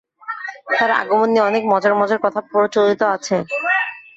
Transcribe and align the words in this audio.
তার 0.69 0.91
আগমন 1.01 1.27
নিয়ে 1.31 1.47
অনেক 1.49 1.63
মজার 1.71 1.93
মজার 1.95 2.19
কথা 2.25 2.39
প্রচলিত 2.51 3.01
আছে। 3.15 3.37